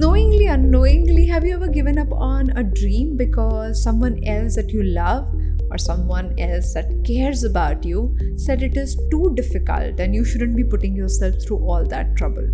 [0.00, 4.82] Knowingly, unknowingly, have you ever given up on a dream because someone else that you
[4.82, 5.28] love
[5.70, 10.56] or someone else that cares about you said it is too difficult and you shouldn't
[10.56, 12.48] be putting yourself through all that trouble?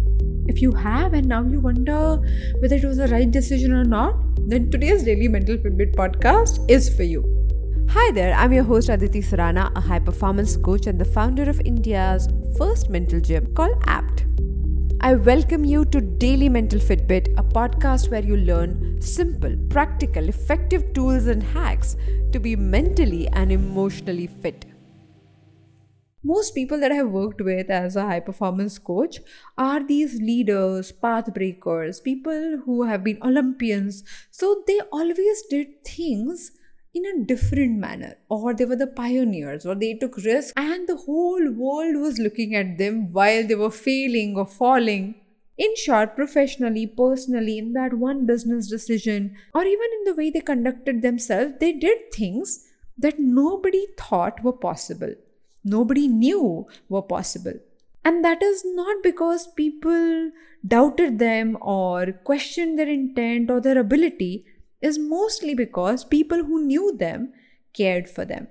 [0.49, 2.17] If you have and now you wonder
[2.59, 4.17] whether it was the right decision or not,
[4.49, 7.23] then today's Daily Mental Fitbit podcast is for you.
[7.91, 11.61] Hi there, I'm your host Aditi Surana, a high performance coach and the founder of
[11.65, 12.29] India's
[12.59, 14.25] first mental gym called APT.
[15.07, 20.93] I welcome you to Daily Mental Fitbit, a podcast where you learn simple, practical, effective
[20.95, 21.97] tools and hacks
[22.33, 24.65] to be mentally and emotionally fit.
[26.25, 29.21] Most people that I have worked with as a high performance coach
[29.57, 34.03] are these leaders, path breakers, people who have been Olympians.
[34.33, 36.51] So they always did things
[36.97, 40.97] in a different manner or they were the pioneers or they took risks and the
[40.97, 45.15] whole world was looking at them while they were failing or falling.
[45.59, 50.41] In short professionally personally in that one business decision or even in the way they
[50.41, 52.67] conducted themselves they did things
[52.99, 55.15] that nobody thought were possible.
[55.65, 57.55] Nobody knew were possible.
[58.05, 60.31] And that is not because people
[60.67, 64.47] doubted them or questioned their intent or their ability
[64.81, 67.33] is mostly because people who knew them
[67.73, 68.49] cared for them.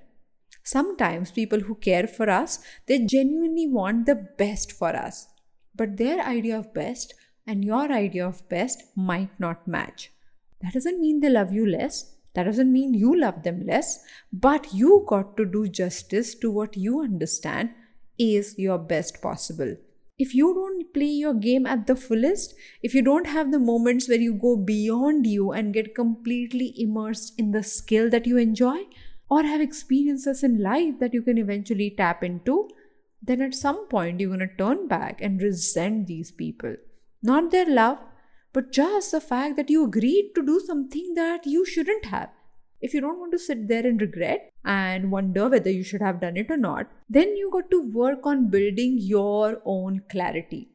[0.64, 5.28] Sometimes people who care for us, they genuinely want the best for us.
[5.76, 7.14] But their idea of best
[7.46, 10.12] and your idea of best might not match.
[10.62, 12.16] That doesn't mean they love you less.
[12.34, 14.00] That doesn't mean you love them less.
[14.34, 17.70] But you got to do justice to what you understand
[18.18, 19.76] is your best possible
[20.18, 24.08] if you don't play your game at the fullest, if you don't have the moments
[24.08, 28.78] where you go beyond you and get completely immersed in the skill that you enjoy,
[29.30, 32.70] or have experiences in life that you can eventually tap into,
[33.22, 36.76] then at some point you're going to turn back and resent these people.
[37.22, 37.98] Not their love,
[38.54, 42.30] but just the fact that you agreed to do something that you shouldn't have.
[42.82, 46.22] If you don't want to sit there and regret and wonder whether you should have
[46.22, 50.70] done it or not, then you got to work on building your own clarity.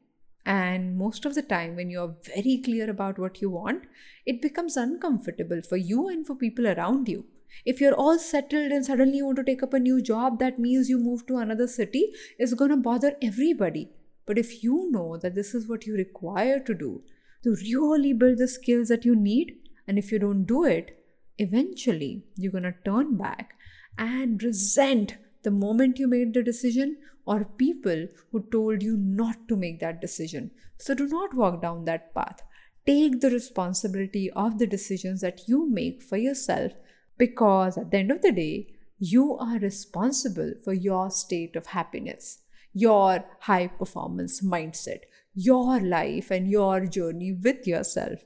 [0.46, 3.84] And most of the time, when you're very clear about what you want,
[4.24, 7.26] it becomes uncomfortable for you and for people around you.
[7.64, 10.58] If you're all settled and suddenly you want to take up a new job, that
[10.58, 13.90] means you move to another city, it's going to bother everybody.
[14.26, 17.02] But if you know that this is what you require to do
[17.42, 20.99] to really build the skills that you need, and if you don't do it,
[21.40, 23.54] eventually you're going to turn back
[23.98, 26.96] and resent the moment you made the decision
[27.26, 30.50] or people who told you not to make that decision.
[30.78, 32.42] So do not walk down that path.
[32.86, 36.72] Take the responsibility of the decisions that you make for yourself
[37.18, 42.38] because at the end of the day, you are responsible for your state of happiness,
[42.72, 45.00] your high performance mindset,
[45.34, 48.20] your life, and your journey with yourself.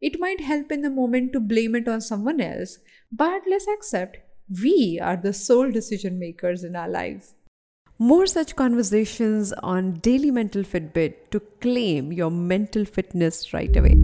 [0.00, 2.78] It might help in the moment to blame it on someone else,
[3.12, 4.18] but let's accept
[4.62, 7.34] we are the sole decision makers in our lives.
[7.98, 13.96] More such conversations on Daily Mental Fitbit to claim your mental fitness right away.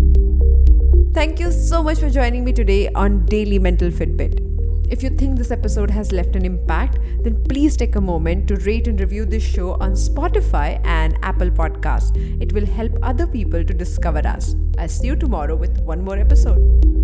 [1.15, 4.46] Thank you so much for joining me today on Daily Mental Fitbit.
[4.89, 8.57] If you think this episode has left an impact, then please take a moment to
[8.57, 12.17] rate and review this show on Spotify and Apple Podcasts.
[12.41, 14.55] It will help other people to discover us.
[14.79, 16.96] I'll see you tomorrow with one more episode.